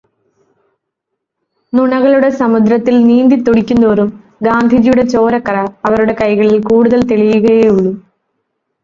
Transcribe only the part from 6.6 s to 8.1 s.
കൂടുതൽ തെളിയുകയേ ഉള്ളൂ.